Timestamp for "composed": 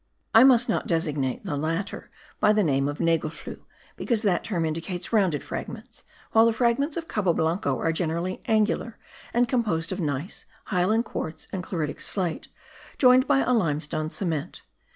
9.47-9.91